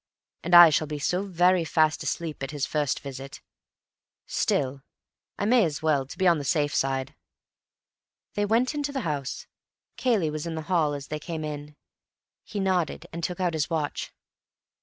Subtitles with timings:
[0.41, 3.39] And I shall be so very fast asleep at his first visit.
[4.25, 4.81] Still,
[5.37, 7.13] I may as well—to be on the safe side."
[8.33, 9.45] They went into the house.
[9.97, 11.75] Cayley was in the hall as they came in.
[12.43, 14.11] He nodded, and took out his watch.